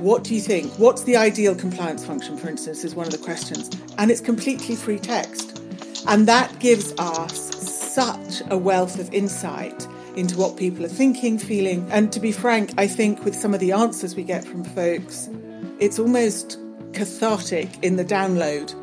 [0.00, 0.72] What do you think?
[0.78, 3.68] What's the ideal compliance function, for instance, is one of the questions.
[3.98, 5.60] And it's completely free text.
[6.08, 7.54] And that gives us
[7.92, 11.86] such a wealth of insight into what people are thinking, feeling.
[11.90, 15.28] And to be frank, I think with some of the answers we get from folks,
[15.80, 16.58] it's almost
[16.94, 18.74] cathartic in the download.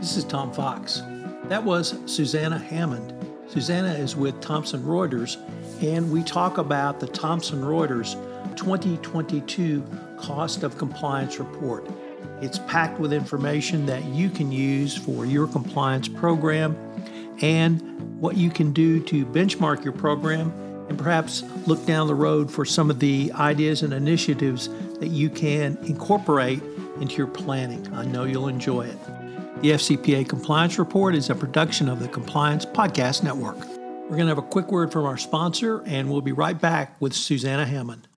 [0.00, 1.02] This is Tom Fox.
[1.44, 3.12] That was Susanna Hammond.
[3.48, 5.36] Susanna is with Thomson Reuters,
[5.82, 8.14] and we talk about the Thomson Reuters
[8.56, 9.84] 2022
[10.20, 11.86] Cost of Compliance Report.
[12.40, 16.76] It's packed with information that you can use for your compliance program
[17.42, 20.52] and what you can do to benchmark your program
[20.88, 24.68] and perhaps look down the road for some of the ideas and initiatives
[24.98, 26.62] that you can incorporate
[27.00, 27.86] into your planning.
[27.94, 28.98] I know you'll enjoy it.
[29.62, 33.58] The FCPA Compliance Report is a production of the Compliance Podcast Network.
[33.58, 37.00] We're going to have a quick word from our sponsor, and we'll be right back
[37.00, 38.08] with Susanna Hammond.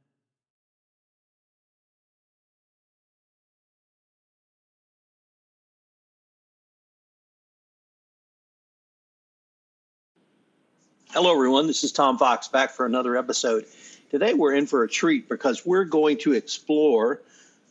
[11.14, 11.68] Hello, everyone.
[11.68, 13.68] This is Tom Fox back for another episode.
[14.10, 17.22] Today, we're in for a treat because we're going to explore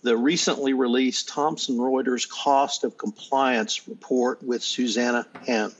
[0.05, 5.75] the recently released Thomson Reuters Cost of Compliance report with Susanna Hammond.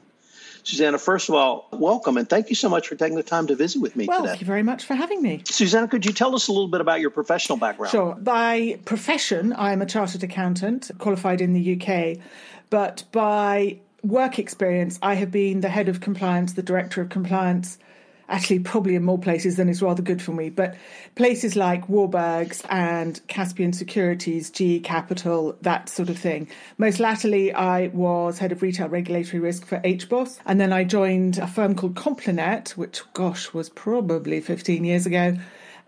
[0.65, 3.55] Susanna, first of all, welcome and thank you so much for taking the time to
[3.55, 4.31] visit with me well, today.
[4.31, 5.43] Thank you very much for having me.
[5.45, 7.93] Susanna, could you tell us a little bit about your professional background?
[7.93, 8.17] Sure.
[8.17, 12.19] By profession, I'm a chartered accountant, qualified in the UK,
[12.71, 17.79] but by work experience, I have been the head of compliance, the director of compliance,
[18.29, 20.75] actually probably in more places than is rather good for me, but
[21.15, 26.49] places like Warburgs and Caspian Securities, G Capital, that sort of thing.
[26.79, 31.39] Most latterly, I was head of retail regulatory risk for HBOS, and then I joined
[31.39, 35.37] a firm called Complinet, which, gosh, was probably 15 years ago,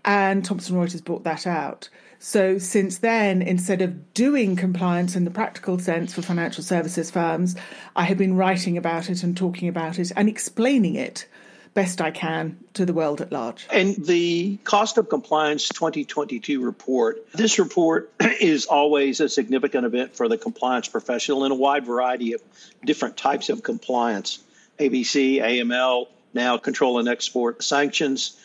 [0.04, 1.88] and Thomson Reuters bought that out.
[2.24, 7.54] So since then, instead of doing compliance in the practical sense for financial services firms,
[7.94, 11.26] I have been writing about it and talking about it and explaining it
[11.74, 13.66] best I can to the world at large.
[13.70, 20.26] And the Cost of Compliance 2022 report, this report is always a significant event for
[20.26, 22.40] the compliance professional in a wide variety of
[22.86, 24.38] different types of compliance
[24.78, 28.40] ABC, AML, now control and export sanctions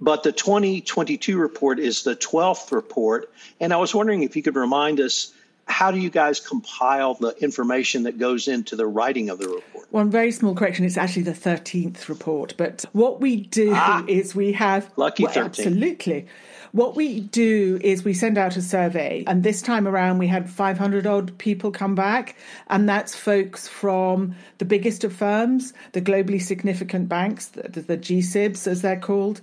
[0.00, 3.30] but the 2022 report is the 12th report.
[3.60, 5.32] And I was wondering if you could remind us
[5.66, 9.86] how do you guys compile the information that goes into the writing of the report?
[9.90, 12.54] One very small correction, it's actually the 13th report.
[12.56, 14.90] But what we do ah, is we have.
[14.96, 15.66] Lucky well, 13.
[15.66, 16.26] Absolutely.
[16.72, 20.48] What we do is we send out a survey, and this time around we had
[20.48, 22.36] 500 odd people come back,
[22.68, 28.68] and that's folks from the biggest of firms, the globally significant banks, the, the GSIBs
[28.68, 29.40] as they're called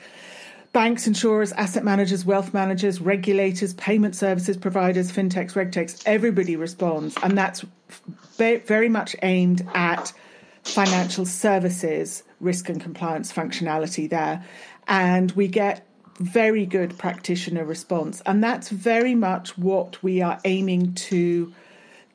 [0.78, 7.18] banks, insurers, asset managers, wealth managers, regulators, payment services providers, fintechs, regtechs, everybody responds.
[7.24, 7.66] And that's
[8.38, 10.14] very much aimed at
[10.62, 14.46] financial services risk and compliance functionality there.
[14.88, 15.84] And we get
[16.20, 18.22] very good practitioner response.
[18.28, 21.52] And that's very much what we are aiming to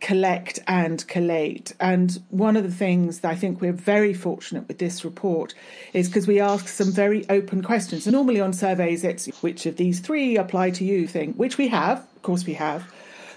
[0.02, 1.72] collect and collate.
[1.80, 5.54] And one of the things that I think we're very fortunate with this report
[5.94, 8.06] is because we ask some very open questions.
[8.06, 11.98] Normally on surveys, it's which of these three apply to you thing, which we have,
[11.98, 12.92] of course we have.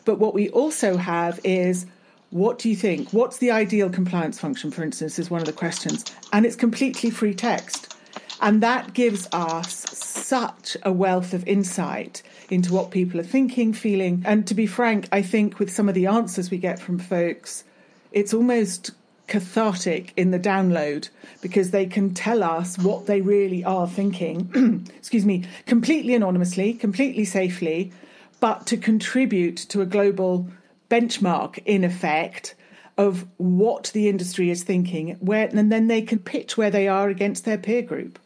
[0.06, 1.86] But what we also have is
[2.32, 3.14] what do you think?
[3.14, 6.04] What's the ideal compliance function, for instance, is one of the questions.
[6.34, 7.95] And it's completely free text.
[8.42, 14.24] And that gives us such a wealth of insight into what people are thinking, feeling.
[14.26, 17.64] And to be frank, I think with some of the answers we get from folks,
[18.12, 18.92] it's almost
[19.28, 21.10] cathartic in the download
[21.42, 27.26] because they can tell us what they really are thinking, excuse me, completely anonymously, completely
[27.26, 27.92] safely,
[28.40, 30.48] but to contribute to a global
[30.90, 32.56] benchmark, in effect,
[32.98, 37.10] of what the industry is thinking, where, and then they can pitch where they are
[37.10, 38.20] against their peer group.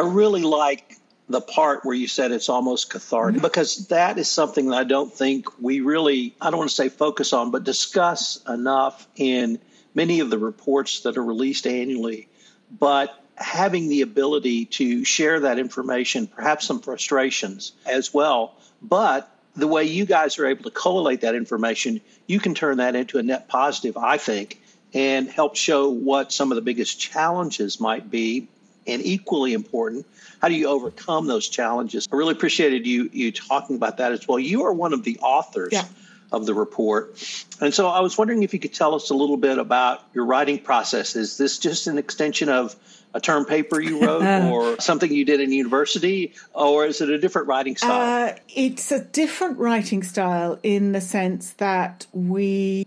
[0.00, 0.96] I really like
[1.28, 3.42] the part where you said it's almost cathartic mm-hmm.
[3.42, 6.88] because that is something that I don't think we really, I don't want to say
[6.88, 9.58] focus on, but discuss enough in
[9.94, 12.28] many of the reports that are released annually.
[12.70, 19.68] But having the ability to share that information, perhaps some frustrations as well, but the
[19.68, 23.22] way you guys are able to collate that information, you can turn that into a
[23.22, 24.62] net positive, I think,
[24.94, 28.48] and help show what some of the biggest challenges might be.
[28.86, 30.06] And equally important,
[30.40, 32.08] how do you overcome those challenges?
[32.10, 34.38] I really appreciated you you talking about that as well.
[34.38, 35.84] You are one of the authors yeah.
[36.32, 37.22] of the report.
[37.60, 40.24] And so I was wondering if you could tell us a little bit about your
[40.24, 41.14] writing process.
[41.14, 42.74] Is this just an extension of
[43.14, 47.18] a term paper you wrote or something you did in university or is it a
[47.18, 52.86] different writing style uh, it's a different writing style in the sense that we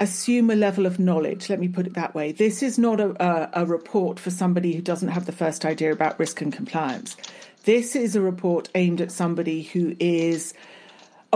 [0.00, 3.10] assume a level of knowledge let me put it that way this is not a,
[3.22, 7.16] a, a report for somebody who doesn't have the first idea about risk and compliance
[7.64, 10.52] this is a report aimed at somebody who is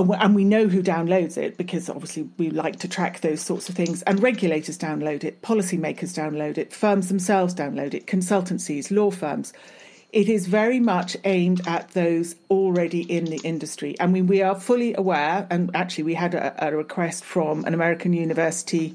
[0.06, 3.74] and we know who downloads it because obviously we like to track those sorts of
[3.74, 4.02] things.
[4.02, 9.52] And regulators download it, policymakers download it, firms themselves download it, consultancies, law firms.
[10.10, 13.94] It is very much aimed at those already in the industry.
[14.00, 17.74] I mean, we are fully aware, and actually, we had a, a request from an
[17.74, 18.94] American university,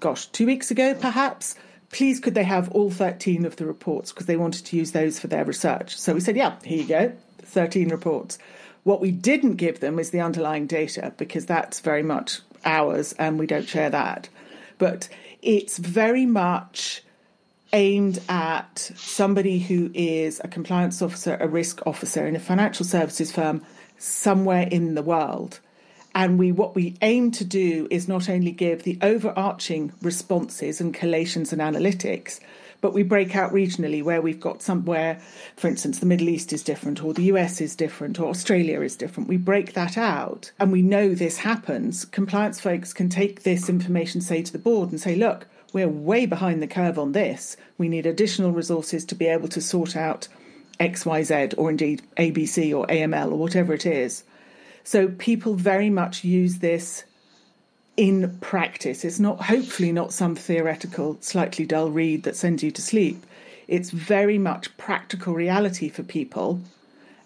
[0.00, 1.54] gosh, two weeks ago perhaps.
[1.90, 5.18] Please, could they have all 13 of the reports because they wanted to use those
[5.18, 5.98] for their research?
[5.98, 7.12] So we said, yeah, here you go,
[7.42, 8.38] 13 reports.
[8.84, 13.38] What we didn't give them is the underlying data because that's very much ours and
[13.38, 14.28] we don't share that.
[14.76, 15.08] But
[15.40, 17.02] it's very much
[17.72, 23.32] aimed at somebody who is a compliance officer, a risk officer in a financial services
[23.32, 23.62] firm
[23.98, 25.60] somewhere in the world.
[26.14, 30.94] And we what we aim to do is not only give the overarching responses and
[30.94, 32.40] collations and analytics,
[32.80, 35.20] but we break out regionally where we've got somewhere,
[35.56, 38.96] for instance, the Middle East is different, or the US is different, or Australia is
[38.96, 39.28] different.
[39.28, 42.04] We break that out and we know this happens.
[42.04, 46.26] Compliance folks can take this information, say to the board, and say, look, we're way
[46.26, 47.56] behind the curve on this.
[47.76, 50.28] We need additional resources to be able to sort out
[50.80, 54.24] XYZ or indeed ABC or AML or whatever it is.
[54.84, 57.04] So people very much use this
[57.96, 59.04] in practice.
[59.04, 63.24] It's not, hopefully, not some theoretical, slightly dull read that sends you to sleep.
[63.66, 66.60] It's very much practical reality for people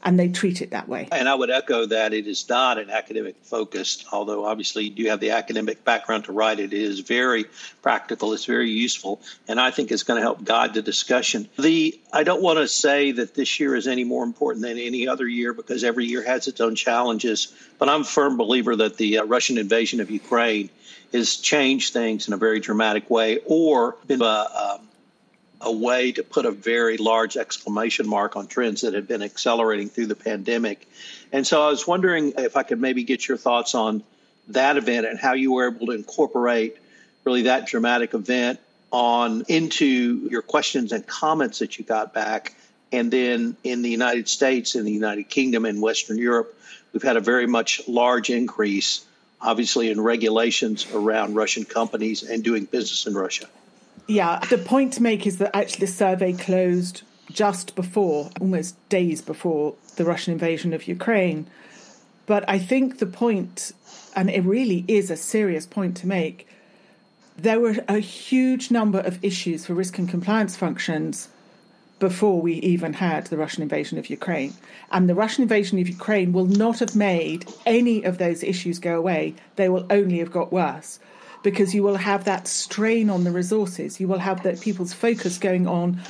[0.05, 1.09] and they treat it that way.
[1.13, 5.07] And I would echo that it is not an academic focused, although obviously you do
[5.07, 6.73] have the academic background to write it.
[6.73, 7.47] It is very
[7.83, 11.49] practical, it's very useful, and I think it's going to help guide the discussion.
[11.59, 15.07] The I don't want to say that this year is any more important than any
[15.09, 18.97] other year because every year has its own challenges, but I'm a firm believer that
[18.97, 20.71] the uh, Russian invasion of Ukraine
[21.13, 24.81] has changed things in a very dramatic way or been a, a
[25.63, 29.89] a way to put a very large exclamation mark on trends that had been accelerating
[29.89, 30.89] through the pandemic.
[31.33, 34.03] And so I was wondering if I could maybe get your thoughts on
[34.49, 36.77] that event and how you were able to incorporate
[37.25, 38.59] really that dramatic event
[38.91, 42.55] on into your questions and comments that you got back.
[42.91, 46.55] And then in the United States, in the United Kingdom, in Western Europe,
[46.93, 49.05] we've had a very much large increase,
[49.41, 53.47] obviously, in regulations around Russian companies and doing business in Russia.
[54.07, 59.23] Yeah, the point to make is that actually the survey closed just before, almost days
[59.23, 61.47] before the Russian invasion of Ukraine.
[62.27, 63.73] But I think the point,
[64.17, 66.49] and it really is a serious point to make,
[67.37, 71.29] there were a huge number of issues for risk and compliance functions
[71.99, 74.53] before we even had the Russian invasion of Ukraine.
[74.91, 78.99] And the Russian invasion of Ukraine will not have made any of those issues go
[78.99, 80.99] away, they will only have got worse
[81.43, 84.01] because you will have that strain on the resources.
[84.01, 86.01] You will have that people's focus going on,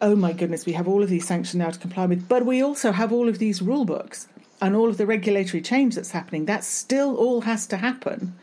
[0.00, 2.62] oh my goodness, we have all of these sanctions now to comply with, but we
[2.62, 4.28] also have all of these rule books
[4.60, 6.44] and all of the regulatory change that's happening.
[6.44, 8.34] That still all has to happen.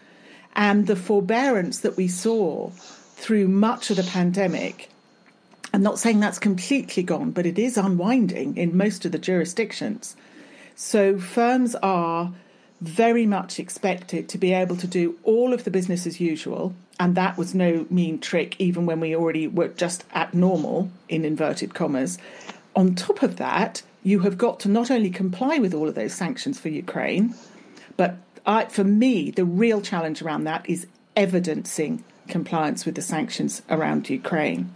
[0.56, 4.90] And the forbearance that we saw through much of the pandemic,
[5.74, 10.16] I'm not saying that's completely gone, but it is unwinding in most of the jurisdictions.
[10.76, 12.34] So firms are
[12.88, 16.74] very much expected to be able to do all of the business as usual.
[17.00, 21.26] And that was no mean trick, even when we already were just at normal, in
[21.26, 22.18] inverted commas.
[22.76, 26.14] On top of that, you have got to not only comply with all of those
[26.14, 27.34] sanctions for Ukraine,
[27.98, 33.62] but I, for me, the real challenge around that is evidencing compliance with the sanctions
[33.70, 34.74] around Ukraine.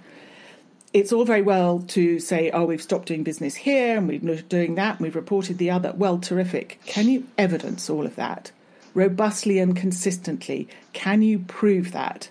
[0.93, 4.75] It's all very well to say, oh, we've stopped doing business here and we're doing
[4.75, 5.93] that and we've reported the other.
[5.95, 6.79] Well, terrific.
[6.85, 8.51] Can you evidence all of that
[8.95, 10.67] robustly and consistently?
[10.93, 12.29] Can you prove that?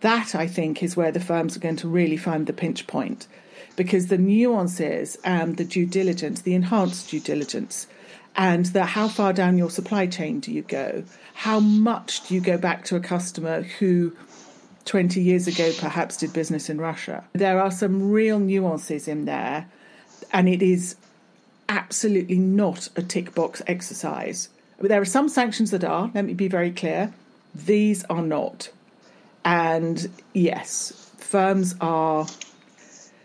[0.00, 3.26] That, I think, is where the firms are going to really find the pinch point
[3.76, 7.86] because the nuances and the due diligence, the enhanced due diligence,
[8.36, 11.04] and the how far down your supply chain do you go?
[11.34, 14.12] How much do you go back to a customer who
[14.88, 17.22] 20 years ago perhaps did business in Russia.
[17.34, 19.68] There are some real nuances in there,
[20.32, 20.96] and it is
[21.68, 24.48] absolutely not a tick box exercise.
[24.80, 27.12] There are some sanctions that are, let me be very clear.
[27.54, 28.70] These are not.
[29.44, 32.26] And yes, firms are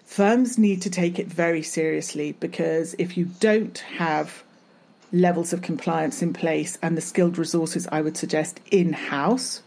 [0.05, 4.43] firms need to take it very seriously because if you don't have
[5.13, 9.61] levels of compliance in place and the skilled resources I would suggest in house,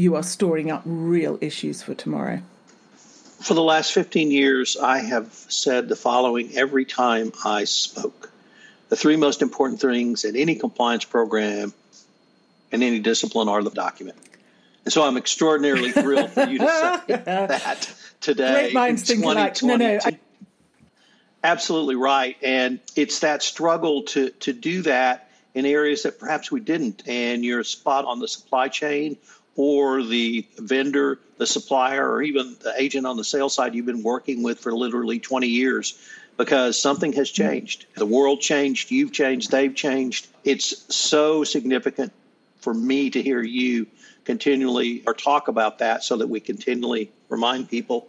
[0.00, 2.40] you are storing up real issues for tomorrow.
[3.42, 8.30] For the last 15 years, I have said the following every time I spoke.
[8.88, 11.74] The three most important things in any compliance program
[12.72, 14.16] and any discipline are the document.
[14.84, 16.66] And so I'm extraordinarily thrilled for you to
[17.06, 18.52] say that today.
[18.52, 19.62] Great minds think alike.
[19.62, 19.98] No, no.
[20.02, 20.18] I-
[21.44, 22.36] Absolutely right.
[22.42, 27.02] And it's that struggle to, to do that in areas that perhaps we didn't.
[27.06, 29.16] And you're spot on the supply chain
[29.56, 34.02] or the vendor, the supplier, or even the agent on the sales side you've been
[34.02, 35.98] working with for literally 20 years
[36.36, 37.86] because something has changed.
[37.96, 40.28] The world changed, you've changed, they've changed.
[40.44, 42.12] It's so significant
[42.60, 43.86] for me to hear you
[44.24, 48.08] continually or talk about that so that we continually remind people.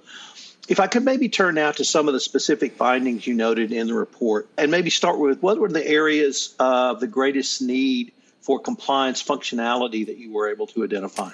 [0.69, 3.87] If I could maybe turn now to some of the specific findings you noted in
[3.87, 8.59] the report and maybe start with what were the areas of the greatest need for
[8.59, 11.31] compliance functionality that you were able to identify?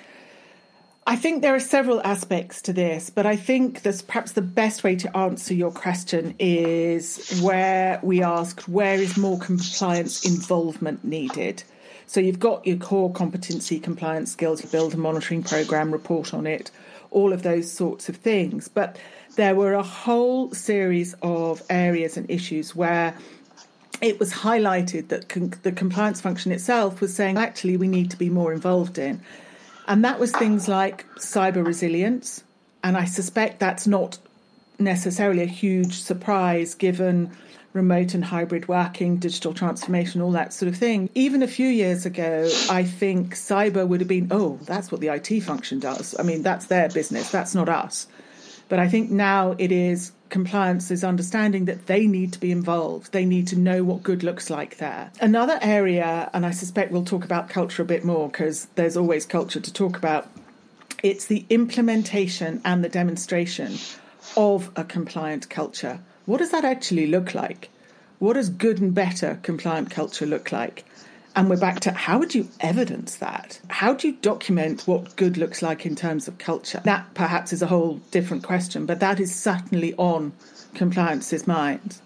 [1.09, 4.83] I think there are several aspects to this, but I think that's perhaps the best
[4.83, 11.63] way to answer your question is where we asked where is more compliance involvement needed.
[12.07, 16.45] So you've got your core competency compliance skills, you build a monitoring program, report on
[16.45, 16.71] it,
[17.09, 18.67] all of those sorts of things.
[18.67, 18.97] But
[19.37, 23.15] there were a whole series of areas and issues where
[24.01, 28.17] it was highlighted that con- the compliance function itself was saying actually we need to
[28.17, 29.21] be more involved in.
[29.87, 32.43] And that was things like cyber resilience.
[32.83, 34.17] And I suspect that's not
[34.79, 37.31] necessarily a huge surprise given
[37.73, 41.09] remote and hybrid working, digital transformation, all that sort of thing.
[41.15, 45.09] Even a few years ago, I think cyber would have been, oh, that's what the
[45.09, 46.15] IT function does.
[46.19, 48.07] I mean, that's their business, that's not us.
[48.69, 53.13] But I think now it is compliance is understanding that they need to be involved.
[53.13, 55.11] They need to know what good looks like there.
[55.21, 59.25] Another area, and I suspect we'll talk about culture a bit more because there's always
[59.25, 60.27] culture to talk about,
[61.01, 63.77] it's the implementation and the demonstration
[64.35, 65.99] of a compliant culture.
[66.25, 67.69] What does that actually look like?
[68.19, 70.83] What does good and better compliant culture look like?
[71.37, 73.61] And we're back to how would you evidence that?
[73.67, 76.81] How do you document what good looks like in terms of culture?
[76.83, 80.33] That perhaps is a whole different question, but that is certainly on
[80.73, 82.01] compliance's mind.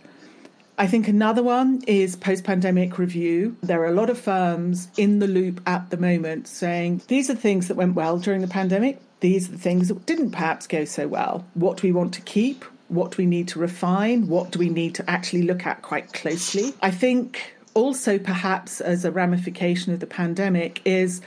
[0.78, 3.56] I think another one is post pandemic review.
[3.64, 7.36] There are a lot of firms in the loop at the moment saying these are
[7.36, 10.84] things that went well during the pandemic, these are the things that didn't perhaps go
[10.84, 11.46] so well.
[11.54, 12.66] What do we want to keep?
[12.90, 14.28] What do we need to refine?
[14.28, 16.74] What do we need to actually look at quite closely?
[16.82, 21.22] I think also perhaps as a ramification of the pandemic is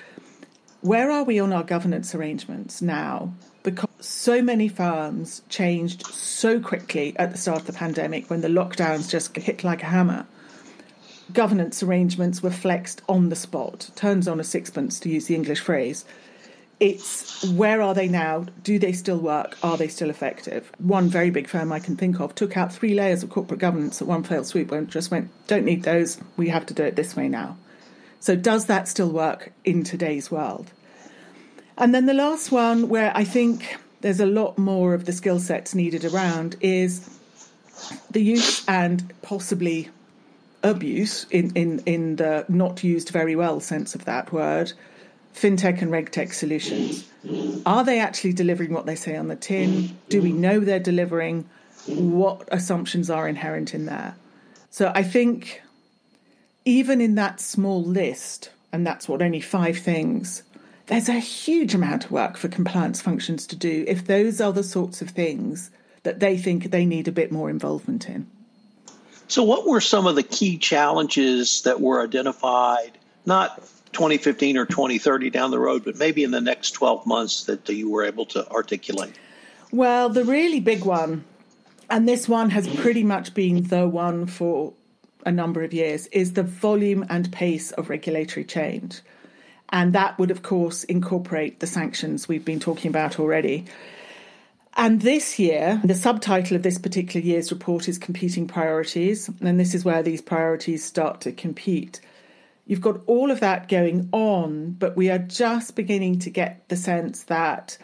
[0.81, 3.33] where are we on our governance arrangements now?
[3.63, 8.49] Because so many firms changed so quickly at the start of the pandemic when the
[8.49, 10.27] lockdowns just hit like a hammer.
[11.33, 15.61] Governance arrangements were flexed on the spot, turns on a sixpence to use the English
[15.61, 16.05] phrase
[16.81, 18.47] it's where are they now?
[18.63, 19.57] Do they still work?
[19.63, 20.71] Are they still effective?
[20.79, 24.03] One very big firm I can think of took out three layers of corporate governance
[24.03, 26.97] at one fell swoop and just went, don't need those, we have to do it
[26.97, 27.57] this way now.
[28.21, 30.73] So, does that still work in today's world?
[31.77, 35.41] And then the last one, where I think there's a lot more of the skill
[35.41, 37.09] sets needed around, is
[38.11, 39.91] the use and possibly
[40.63, 44.73] abuse in, in, in the not used very well sense of that word
[45.35, 47.09] fintech and regtech solutions.
[47.67, 49.99] Are they actually delivering what they say on the tin?
[50.09, 51.49] Do we know they're delivering?
[51.87, 54.15] What assumptions are inherent in there?
[54.71, 55.63] So I think
[56.65, 60.43] even in that small list, and that's what only five things,
[60.87, 64.63] there's a huge amount of work for compliance functions to do if those are the
[64.63, 65.71] sorts of things
[66.03, 68.27] that they think they need a bit more involvement in.
[69.27, 72.93] So, what were some of the key challenges that were identified,
[73.25, 73.63] not
[73.95, 77.91] 2015 or 2030 down the road, but maybe in the next 12 months that you
[77.91, 79.15] were able to articulate?
[79.73, 81.25] Well, the really big one
[81.91, 84.73] and this one has pretty much been the one for
[85.27, 89.01] a number of years, is the volume and pace of regulatory change.
[89.71, 93.65] And that would, of course, incorporate the sanctions we've been talking about already.
[94.77, 99.31] And this year, the subtitle of this particular year's report is Competing Priorities.
[99.41, 102.01] And this is where these priorities start to compete.
[102.67, 106.77] You've got all of that going on, but we are just beginning to get the
[106.77, 107.77] sense that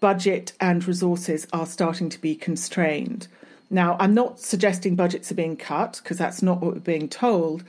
[0.00, 3.28] budget and resources are starting to be constrained.
[3.70, 7.64] Now, I'm not suggesting budgets are being cut because that's not what we're being told,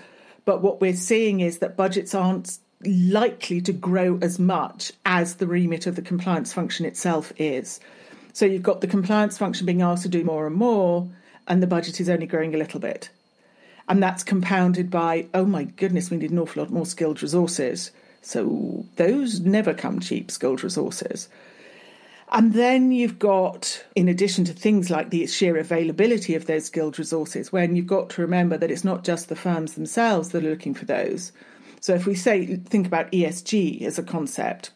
[0.45, 5.47] but what we're seeing is that budgets aren't likely to grow as much as the
[5.47, 7.79] remit of the compliance function itself is.
[8.33, 11.09] So you've got the compliance function being asked to do more and more,
[11.47, 13.09] and the budget is only growing a little bit.
[13.87, 17.91] And that's compounded by, oh my goodness, we need an awful lot more skilled resources.
[18.21, 21.29] So those never come cheap, skilled resources.
[22.31, 26.97] And then you've got, in addition to things like the sheer availability of those skilled
[26.97, 30.49] resources, when you've got to remember that it's not just the firms themselves that are
[30.49, 31.31] looking for those.
[31.81, 34.71] So if we say, think about ESG as a concept,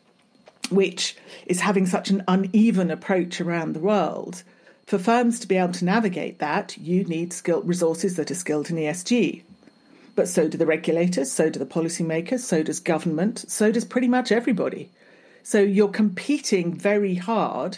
[0.70, 4.44] which is having such an uneven approach around the world,
[4.89, 8.72] for firms to be able to navigate that, you need skilled resources that are skilled
[8.72, 9.43] in ESG.
[10.15, 14.08] But so do the regulators, so do the policymakers, so does government, so does pretty
[14.08, 14.89] much everybody.
[15.43, 17.77] So you're competing very hard,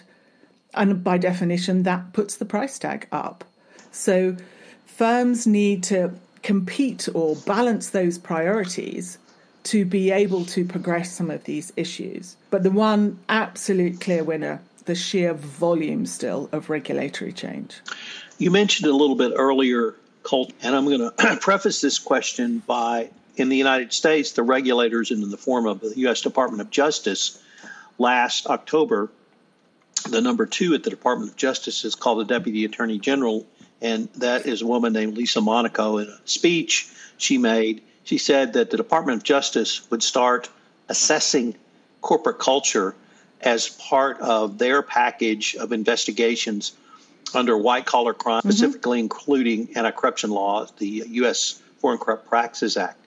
[0.73, 3.43] and by definition, that puts the price tag up.
[3.91, 4.37] So
[4.85, 6.13] firms need to
[6.43, 9.17] compete or balance those priorities
[9.63, 12.37] to be able to progress some of these issues.
[12.51, 17.77] But the one absolute clear winner, the sheer volume still of regulatory change.
[18.37, 23.09] You mentioned a little bit earlier, Colt, and I'm going to preface this question by
[23.37, 26.19] in the United States, the regulators, in the form of the U.S.
[26.19, 27.41] Department of Justice,
[27.99, 29.09] last October,
[30.09, 33.47] the number two at the Department of Justice is called the Deputy Attorney General,
[33.81, 35.99] and that is a woman named Lisa Monaco.
[35.99, 40.49] In a speech she made, she said that the Department of Justice would start
[40.89, 41.55] assessing
[42.01, 42.93] corporate culture
[43.41, 46.73] as part of their package of investigations
[47.33, 48.51] under white collar crime, mm-hmm.
[48.51, 51.61] specifically including anti corruption law, the U.S.
[51.79, 52.97] Foreign Corrupt Practices Act.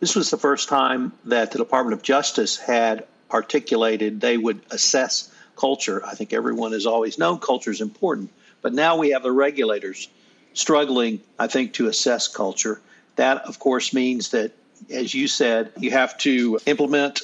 [0.00, 5.32] This was the first time that the Department of Justice had articulated they would assess
[5.56, 6.04] culture.
[6.04, 8.30] I think everyone has always known culture is important,
[8.62, 10.08] but now we have the regulators
[10.54, 12.80] struggling, I think, to assess culture.
[13.16, 14.52] That, of course, means that,
[14.90, 17.22] as you said, you have to implement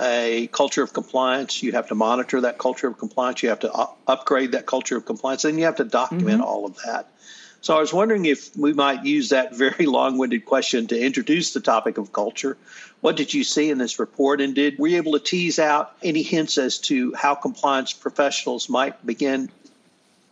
[0.00, 1.62] a culture of compliance.
[1.62, 3.42] You have to monitor that culture of compliance.
[3.42, 3.72] You have to
[4.06, 6.42] upgrade that culture of compliance, and you have to document mm-hmm.
[6.42, 7.08] all of that.
[7.62, 11.60] So I was wondering if we might use that very long-winded question to introduce the
[11.60, 12.56] topic of culture.
[13.02, 15.94] What did you see in this report, and did were you able to tease out
[16.02, 19.50] any hints as to how compliance professionals might begin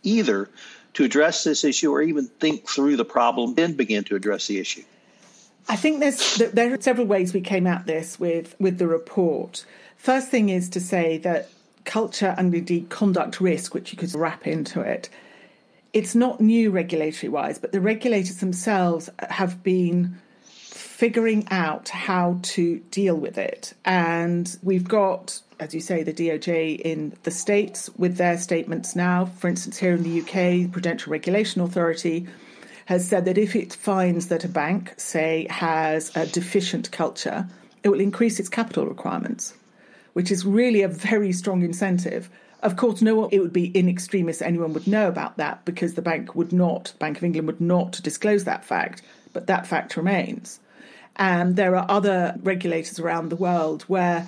[0.01, 0.49] either
[0.95, 4.57] to address this issue or even think through the problem, then begin to address the
[4.57, 4.83] issue?
[5.69, 9.65] I think there's there are several ways we came at this with with the report.
[9.97, 11.49] First thing is to say that
[11.85, 15.09] culture and indeed conduct risk, which you could wrap into it,
[15.93, 22.79] it's not new regulatory wise, but the regulators themselves have been figuring out how to
[22.91, 23.73] deal with it.
[23.85, 29.25] And we've got, as you say, the DOJ in the States with their statements now.
[29.25, 32.27] For instance, here in the UK, Prudential Regulation Authority
[32.89, 37.47] has said that if it finds that a bank, say, has a deficient culture,
[37.83, 39.53] it will increase its capital requirements,
[40.13, 43.87] which is really a very strong incentive of course, no one, it would be in
[43.87, 47.61] extremis anyone would know about that because the bank would not, Bank of England would
[47.61, 50.59] not disclose that fact, but that fact remains.
[51.15, 54.27] And there are other regulators around the world where,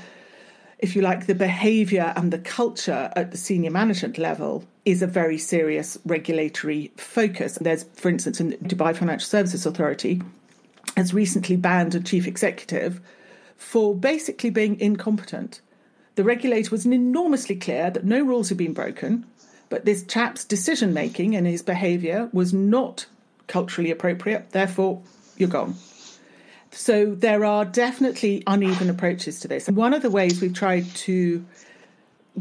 [0.79, 5.07] if you like, the behaviour and the culture at the senior management level is a
[5.07, 7.57] very serious regulatory focus.
[7.61, 10.21] There's, for instance, in Dubai Financial Services Authority
[10.97, 12.99] has recently banned a chief executive
[13.57, 15.61] for basically being incompetent
[16.15, 19.25] the regulator was enormously clear that no rules had been broken,
[19.69, 23.05] but this chap's decision making and his behaviour was not
[23.47, 25.01] culturally appropriate, therefore,
[25.37, 25.75] you're gone.
[26.71, 29.67] So there are definitely uneven approaches to this.
[29.67, 31.45] And one of the ways we've tried to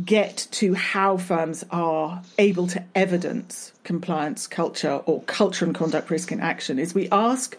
[0.04, 6.30] get to how firms are able to evidence compliance culture or culture and conduct risk
[6.30, 7.56] in action is we ask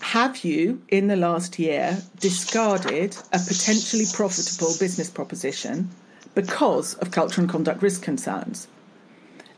[0.00, 5.90] have you, in the last year, discarded a potentially profitable business proposition
[6.34, 8.68] because of culture and conduct risk concerns?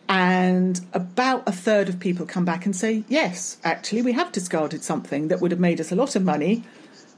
[0.08, 4.82] And about a third of people come back and say, yes, actually, we have discarded
[4.82, 6.64] something that would have made us a lot of money,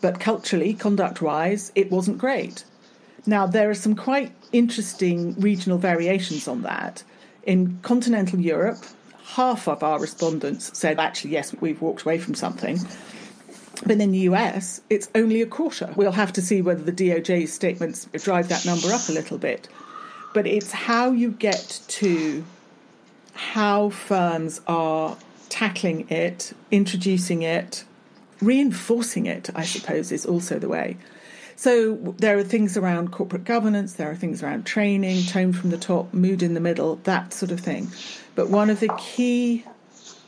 [0.00, 2.64] but culturally, conduct wise, it wasn't great.
[3.26, 7.04] Now, there are some quite interesting regional variations on that.
[7.44, 8.78] In continental Europe,
[9.24, 12.78] half of our respondents said, actually, yes, we've walked away from something.
[13.84, 15.92] But in the US, it's only a quarter.
[15.96, 19.68] We'll have to see whether the DOJ's statements drive that number up a little bit.
[20.34, 22.44] But it's how you get to
[23.34, 25.16] how firms are
[25.48, 27.84] tackling it, introducing it,
[28.40, 30.96] reinforcing it, I suppose, is also the way.
[31.62, 35.78] So there are things around corporate governance, there are things around training, tone from the
[35.78, 37.88] top, mood in the middle, that sort of thing.
[38.34, 39.64] But one of the key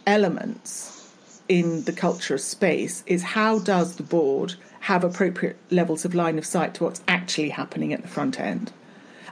[0.06, 1.12] elements
[1.48, 6.38] in the culture of space is how does the board have appropriate levels of line
[6.38, 8.72] of sight to what's actually happening at the front end?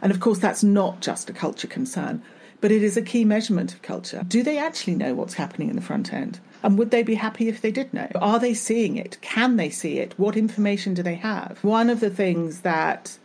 [0.02, 2.20] And of course, that's not just a culture concern,
[2.62, 4.24] but it is a key measurement of culture.
[4.26, 6.40] Do they actually know what's happening in the front end?
[6.62, 8.08] And would they be happy if they did know?
[8.14, 9.18] Are they seeing it?
[9.20, 10.14] Can they see it?
[10.16, 11.58] What information do they have?
[11.62, 13.18] One of the things that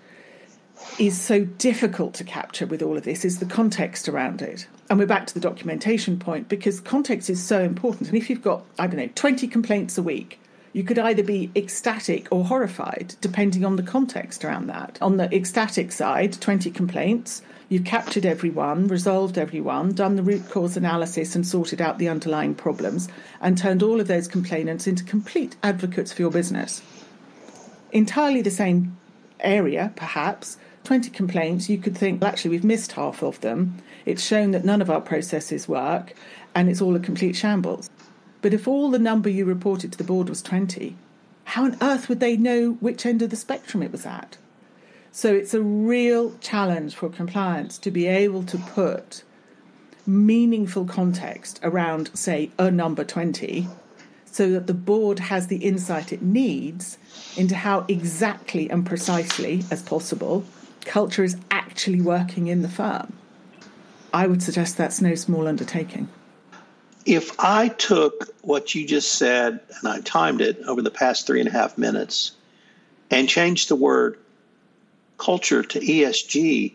[0.99, 4.67] is so difficult to capture with all of this is the context around it.
[4.89, 8.09] And we're back to the documentation point because context is so important.
[8.09, 10.39] And if you've got, I don't know, 20 complaints a week,
[10.73, 14.97] you could either be ecstatic or horrified, depending on the context around that.
[15.01, 20.77] On the ecstatic side, 20 complaints, you've captured everyone, resolved everyone, done the root cause
[20.77, 23.09] analysis and sorted out the underlying problems,
[23.41, 26.81] and turned all of those complainants into complete advocates for your business.
[27.91, 28.97] Entirely the same
[29.39, 33.77] area, perhaps, 20 complaints, you could think, well, actually, we've missed half of them.
[34.05, 36.13] It's shown that none of our processes work
[36.55, 37.89] and it's all a complete shambles.
[38.41, 40.95] But if all the number you reported to the board was 20,
[41.45, 44.37] how on earth would they know which end of the spectrum it was at?
[45.11, 49.23] So it's a real challenge for compliance to be able to put
[50.05, 53.67] meaningful context around, say, a number 20,
[54.25, 56.97] so that the board has the insight it needs
[57.35, 60.45] into how exactly and precisely as possible
[60.87, 63.13] culture is actually working in the firm.
[64.13, 66.07] I would suggest that's no small undertaking.
[67.07, 71.39] If I took what you just said and I timed it over the past three
[71.39, 72.33] and a half minutes
[73.09, 74.19] and changed the word
[75.17, 76.73] culture to ESG,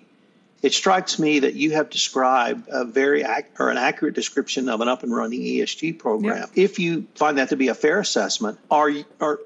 [0.62, 4.80] it strikes me that you have described a very ac- or an accurate description of
[4.80, 6.38] an up and running ESG program.
[6.38, 6.50] Yep.
[6.54, 9.38] If you find that to be a fair assessment, are you, are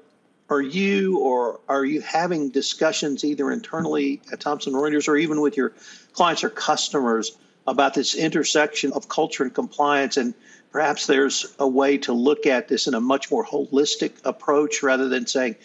[0.49, 5.57] are you or are you having discussions either internally at Thomson Reuters or even with
[5.57, 5.73] your
[6.13, 10.33] clients or customers about this intersection of culture and compliance and
[10.77, 15.09] perhaps there's a way to look at this in a much more holistic approach rather
[15.09, 15.55] than saying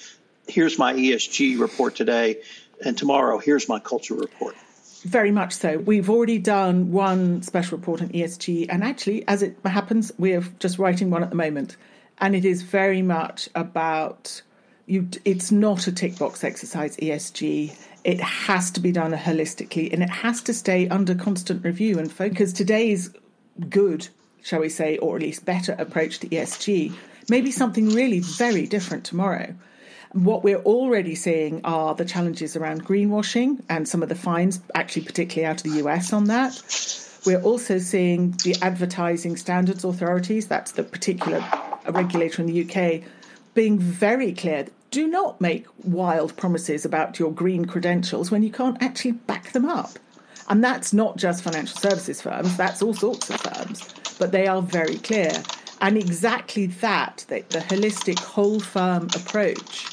[0.48, 2.40] here's my ESG report today
[2.82, 4.56] and tomorrow here's my culture report
[5.04, 5.78] very much so.
[5.78, 10.78] We've already done one special report on ESG, and actually, as it happens, we're just
[10.78, 11.76] writing one at the moment.
[12.18, 14.42] And it is very much about
[14.86, 20.02] you it's not a tick box exercise ESG it has to be done holistically and
[20.04, 23.10] it has to stay under constant review and focus today's
[23.68, 24.08] good
[24.42, 26.94] shall we say or at least better approach to ESG
[27.28, 29.54] may be something really very different tomorrow.
[30.12, 35.06] What we're already seeing are the challenges around greenwashing and some of the fines actually
[35.06, 36.60] particularly out of the US on that.
[37.24, 41.42] We're also seeing the advertising standards authorities that's the particular
[41.88, 43.08] regulator in the UK
[43.54, 48.82] being very clear do not make wild promises about your green credentials when you can't
[48.82, 49.90] actually back them up.
[50.48, 54.62] And that's not just financial services firms, that's all sorts of firms, but they are
[54.62, 55.32] very clear.
[55.80, 59.88] And exactly that, the, the holistic whole firm approach,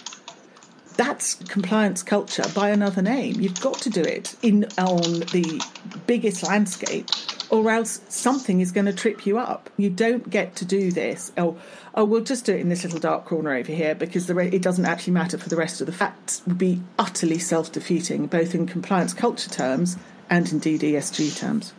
[0.98, 3.42] that's compliance culture by another name.
[3.42, 5.60] You've got to do it in on the
[6.06, 7.10] biggest landscape
[7.50, 9.72] or else something is going to trip you up.
[9.78, 11.32] You don't get to do this.
[11.36, 11.58] Oh,
[11.96, 14.50] oh, we'll just do it in this little dark corner over here because the re-
[14.50, 16.44] it doesn't actually matter for the rest of the facts.
[16.46, 19.98] Would be utterly self-defeating, both in compliance culture terms
[20.30, 21.74] and indeed ESG terms.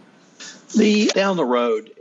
[0.77, 1.93] The down the road,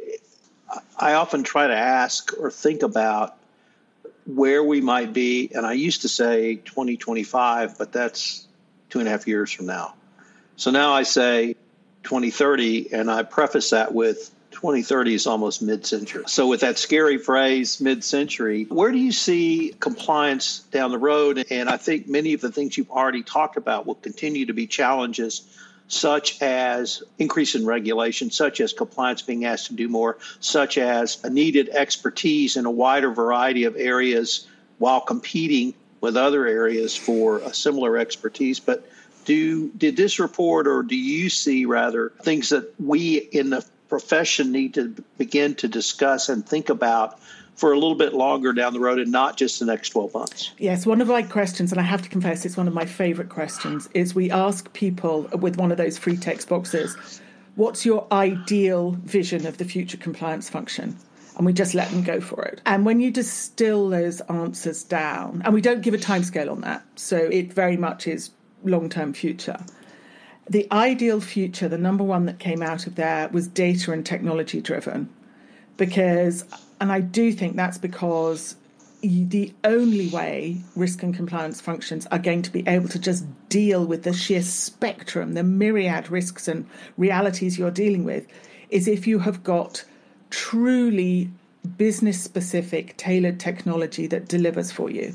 [0.98, 3.38] I often try to ask or think about
[4.26, 8.48] where we might be, and I used to say 2025, but that's
[8.90, 9.96] two and a half years from now.
[10.56, 11.56] So now I say
[12.04, 16.24] 2030, and I preface that with 2030 is almost mid century.
[16.28, 21.46] So, with that scary phrase, mid century, where do you see compliance down the road?
[21.50, 24.68] And I think many of the things you've already talked about will continue to be
[24.68, 25.44] challenges,
[25.90, 31.22] such as increase in regulation, such as compliance being asked to do more, such as
[31.24, 34.48] a needed expertise in a wider variety of areas
[34.78, 38.60] while competing with other areas for a similar expertise.
[38.60, 38.88] But
[39.26, 44.52] do did this report or do you see rather things that we in the profession
[44.52, 47.20] need to begin to discuss and think about
[47.60, 50.52] for a little bit longer down the road and not just the next 12 months?
[50.58, 53.30] Yes, one of my questions, and I have to confess it's one of my favorite
[53.30, 56.96] questions, is we ask people with one of those free text boxes,
[57.60, 60.98] What's your ideal vision of the future compliance function?
[61.36, 62.62] And we just let them go for it.
[62.66, 66.86] And when you distill those answers down, and we don't give a timescale on that,
[66.96, 68.32] so it very much is
[68.64, 69.58] long term future.
[70.50, 74.62] The ideal future, the number one that came out of there was data and technology
[74.62, 75.10] driven.
[75.76, 76.46] Because,
[76.80, 78.56] and I do think that's because
[79.02, 83.86] the only way risk and compliance functions are going to be able to just deal
[83.86, 88.28] with the sheer spectrum, the myriad risks and realities you're dealing with,
[88.70, 89.84] is if you have got
[90.30, 91.30] truly
[91.78, 95.14] business specific, tailored technology that delivers for you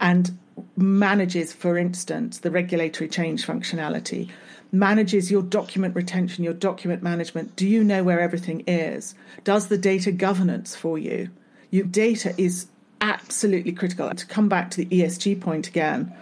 [0.00, 0.36] and
[0.76, 4.30] manages, for instance, the regulatory change functionality,
[4.72, 7.54] manages your document retention, your document management.
[7.56, 9.14] Do you know where everything is?
[9.44, 11.28] Does the data governance for you?
[11.70, 12.66] Your data is
[13.02, 14.08] absolutely critical.
[14.08, 16.12] And to come back to the ESG point again,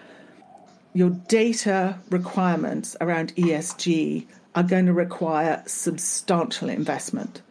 [0.93, 7.43] your data requirements around ESG are going to require substantial investment.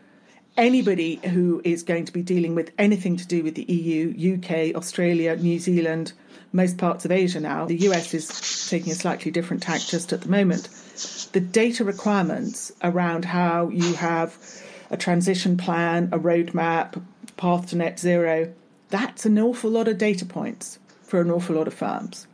[0.57, 4.75] Anybody who is going to be dealing with anything to do with the EU, UK,
[4.75, 6.11] Australia, New Zealand,
[6.51, 10.21] most parts of Asia now, the US is taking a slightly different tack just at
[10.21, 10.69] the moment.
[11.31, 14.37] The data requirements around how you have
[14.89, 17.01] a transition plan, a roadmap,
[17.37, 18.51] path to net zero,
[18.89, 22.27] that's an awful lot of data points for an awful lot of firms.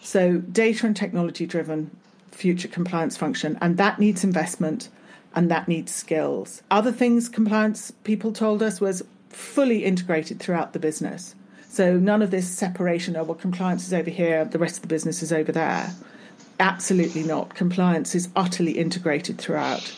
[0.00, 1.90] So, data and technology driven
[2.30, 4.90] future compliance function, and that needs investment
[5.34, 6.62] and that needs skills.
[6.70, 11.34] Other things compliance people told us was fully integrated throughout the business.
[11.74, 14.88] So, none of this separation of, well, compliance is over here, the rest of the
[14.88, 15.92] business is over there.
[16.60, 17.54] Absolutely not.
[17.54, 19.92] Compliance is utterly integrated throughout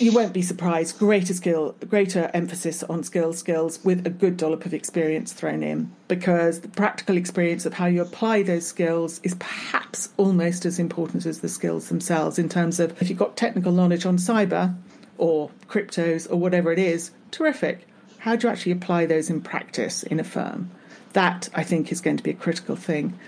[0.00, 0.98] you won't be surprised.
[0.98, 5.92] Greater skill, greater emphasis on skills, skills with a good dollop of experience thrown in,
[6.08, 11.26] because the practical experience of how you apply those skills is perhaps almost as important
[11.26, 12.38] as the skills themselves.
[12.38, 14.74] In terms of if you've got technical knowledge on cyber
[15.18, 17.86] or cryptos or whatever it is, terrific.
[18.18, 20.70] How do you actually apply those in practice in a firm?
[21.12, 23.18] That I think is going to be a critical thing.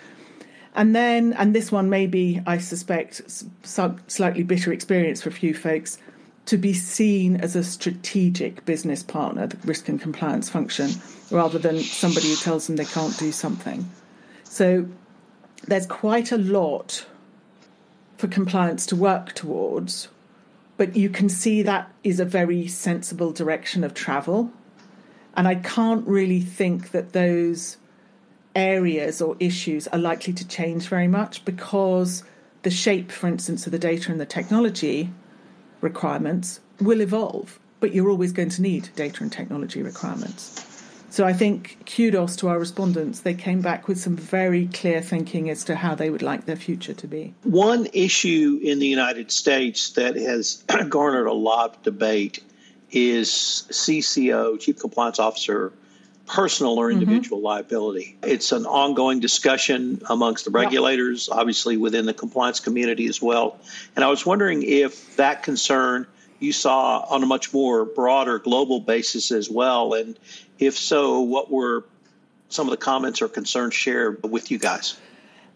[0.74, 3.20] And then, and this one may be, I suspect,
[3.62, 5.98] some slightly bitter experience for a few folks
[6.46, 10.90] to be seen as a strategic business partner, the risk and compliance function,
[11.30, 13.88] rather than somebody who tells them they can't do something.
[14.44, 14.86] So
[15.66, 17.06] there's quite a lot
[18.16, 20.08] for compliance to work towards,
[20.76, 24.50] but you can see that is a very sensible direction of travel.
[25.36, 27.78] And I can't really think that those
[28.54, 32.22] areas or issues are likely to change very much because
[32.62, 35.10] the shape, for instance, of the data and the technology
[35.80, 40.68] requirements will evolve, but you're always going to need data and technology requirements.
[41.10, 43.20] So I think kudos to our respondents.
[43.20, 46.56] They came back with some very clear thinking as to how they would like their
[46.56, 47.34] future to be.
[47.42, 52.42] One issue in the United States that has garnered a lot of debate
[52.92, 55.72] is CCO, Chief Compliance Officer,
[56.26, 57.02] personal or mm-hmm.
[57.02, 57.46] individual mm-hmm.
[57.46, 58.16] liability.
[58.22, 61.38] It's an ongoing discussion amongst the regulators, yeah.
[61.38, 63.58] obviously within the compliance community as well.
[63.96, 66.06] And I was wondering if that concern
[66.38, 69.94] you saw on a much more broader global basis as well.
[69.94, 70.18] And
[70.58, 71.84] if so, what were
[72.48, 74.96] some of the comments or concerns shared with you guys?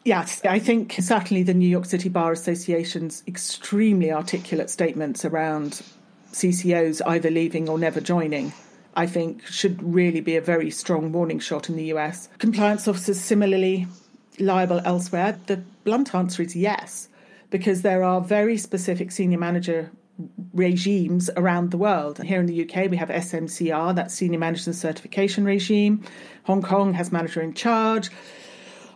[0.04, 5.82] Yes, I think certainly the New York City Bar Association's extremely articulate statements around
[6.40, 8.52] CCOs either leaving or never joining
[8.96, 12.30] I think should really be a very strong warning shot in the US.
[12.38, 13.86] Compliance officers similarly
[14.38, 15.38] liable elsewhere?
[15.46, 17.08] The blunt answer is yes,
[17.50, 19.90] because there are very specific senior manager
[20.54, 22.22] regimes around the world.
[22.22, 26.02] Here in the UK, we have SMCR, that Senior Manager Certification Regime.
[26.44, 28.08] Hong Kong has Manager in Charge.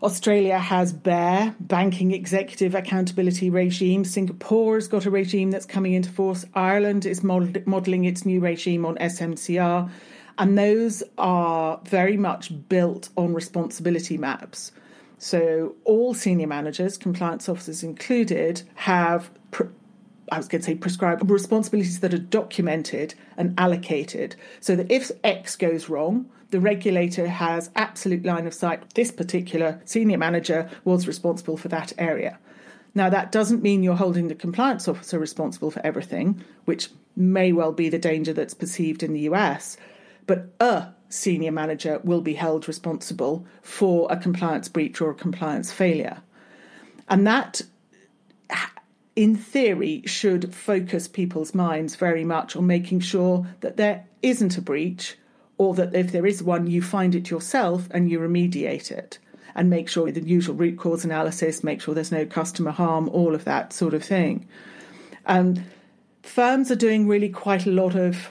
[0.03, 4.05] Australia has BEAR, Banking Executive Accountability Regime.
[4.05, 6.47] Singapore has got a regime that's coming into force.
[6.55, 9.91] Ireland is modelling its new regime on SMCR.
[10.39, 14.73] And those are very much built on responsibility maps.
[15.19, 19.31] So all senior managers, compliance officers included, have
[20.31, 25.11] I was going to say prescribed responsibilities that are documented and allocated so that if
[25.25, 28.95] X goes wrong, the regulator has absolute line of sight.
[28.95, 32.39] This particular senior manager was responsible for that area.
[32.95, 37.73] Now, that doesn't mean you're holding the compliance officer responsible for everything, which may well
[37.73, 39.77] be the danger that's perceived in the US,
[40.27, 45.71] but a senior manager will be held responsible for a compliance breach or a compliance
[45.71, 46.19] failure.
[47.09, 47.63] And that,
[49.21, 54.63] in theory, should focus people's minds very much on making sure that there isn't a
[54.63, 55.15] breach
[55.59, 59.19] or that if there is one, you find it yourself and you remediate it
[59.55, 63.35] and make sure the usual root cause analysis, make sure there's no customer harm, all
[63.35, 64.49] of that sort of thing.
[65.27, 65.67] Um,
[66.23, 68.31] firms are doing really quite a lot of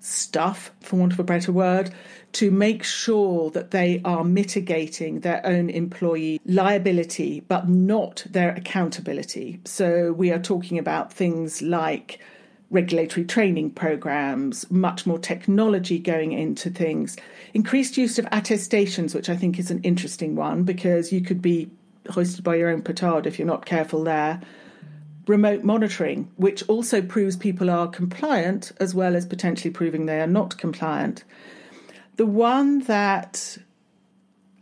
[0.00, 1.92] stuff, for want of a better word,
[2.34, 9.60] to make sure that they are mitigating their own employee liability, but not their accountability.
[9.64, 12.18] So we are talking about things like
[12.70, 17.16] regulatory training programs, much more technology going into things,
[17.54, 21.70] increased use of attestations, which I think is an interesting one because you could be
[22.10, 24.40] hoisted by your own petard if you're not careful there.
[25.28, 30.26] Remote monitoring, which also proves people are compliant as well as potentially proving they are
[30.26, 31.22] not compliant.
[32.16, 33.58] The one that,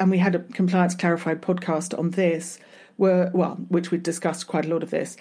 [0.01, 2.59] and we had a compliance clarified podcast on this,
[2.99, 5.17] were well, which we discussed quite a lot of this,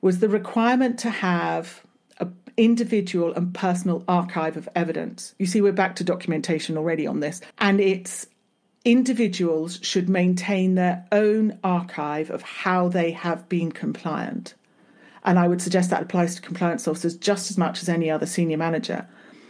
[0.00, 1.82] was the requirement to have
[2.18, 5.34] an individual and personal archive of evidence.
[5.38, 8.26] You see, we're back to documentation already on this, and it's
[8.84, 14.54] individuals should maintain their own archive of how they have been compliant.
[15.24, 18.26] And I would suggest that applies to compliance officers just as much as any other
[18.26, 19.08] senior manager.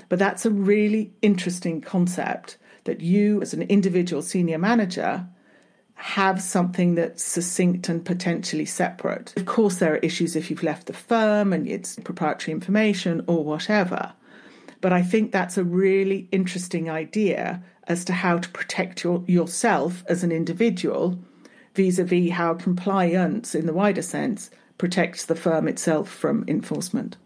[0.08, 5.26] But that's a really interesting concept that you, as an individual senior manager,
[5.94, 9.32] have something that's succinct and potentially separate.
[9.36, 13.42] Of course, there are issues if you've left the firm and it's proprietary information or
[13.42, 14.12] whatever.
[14.80, 20.04] But I think that's a really interesting idea as to how to protect your, yourself
[20.08, 21.18] as an individual
[21.74, 27.16] vis a vis how compliance, in the wider sense, protects the firm itself from enforcement.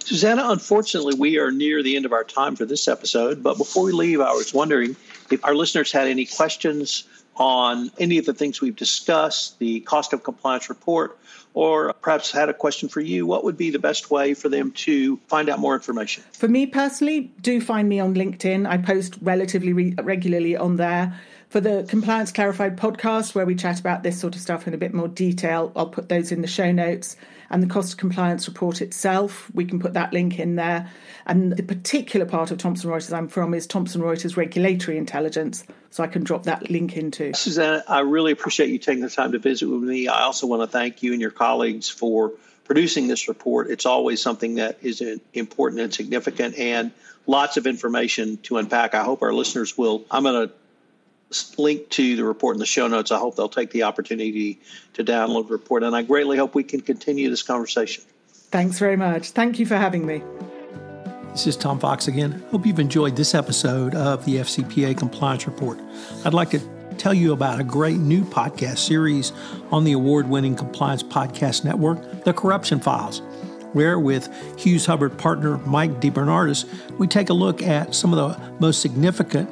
[0.00, 3.42] Susanna, unfortunately, we are near the end of our time for this episode.
[3.42, 4.96] But before we leave, I was wondering
[5.30, 7.04] if our listeners had any questions
[7.36, 11.18] on any of the things we've discussed, the cost of compliance report,
[11.54, 14.72] or perhaps had a question for you, what would be the best way for them
[14.72, 16.22] to find out more information?
[16.32, 18.68] For me personally, do find me on LinkedIn.
[18.68, 21.18] I post relatively re- regularly on there.
[21.54, 24.76] For the Compliance Clarified podcast, where we chat about this sort of stuff in a
[24.76, 27.16] bit more detail, I'll put those in the show notes.
[27.48, 30.90] And the cost of compliance report itself, we can put that link in there.
[31.26, 35.62] And the particular part of Thomson Reuters I'm from is Thomson Reuters Regulatory Intelligence.
[35.90, 37.32] So I can drop that link into.
[37.34, 40.08] Susanna, I really appreciate you taking the time to visit with me.
[40.08, 42.32] I also want to thank you and your colleagues for
[42.64, 43.70] producing this report.
[43.70, 45.00] It's always something that is
[45.32, 46.90] important and significant and
[47.28, 48.96] lots of information to unpack.
[48.96, 50.04] I hope our listeners will.
[50.10, 50.54] I'm going to
[51.58, 53.10] link to the report in the show notes.
[53.10, 54.60] I hope they'll take the opportunity
[54.94, 55.82] to download the report.
[55.82, 58.04] And I greatly hope we can continue this conversation.
[58.32, 59.30] Thanks very much.
[59.30, 60.22] Thank you for having me.
[61.32, 62.44] This is Tom Fox again.
[62.50, 65.80] Hope you've enjoyed this episode of the FCPA Compliance Report.
[66.24, 66.60] I'd like to
[66.96, 69.32] tell you about a great new podcast series
[69.72, 73.20] on the award winning Compliance Podcast Network, The Corruption Files,
[73.72, 76.66] where with Hughes Hubbard partner Mike DeBernardis,
[76.98, 79.50] we take a look at some of the most significant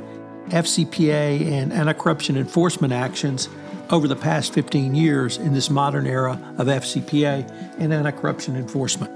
[0.48, 3.48] FCPA and anti corruption enforcement actions
[3.90, 9.10] over the past 15 years in this modern era of FCPA and anti corruption enforcement.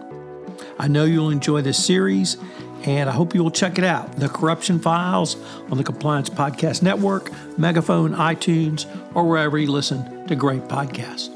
[0.78, 2.36] I know you'll enjoy this series,
[2.84, 5.36] and I hope you will check it out The Corruption Files
[5.70, 11.35] on the Compliance Podcast Network, Megaphone, iTunes, or wherever you listen to great podcasts.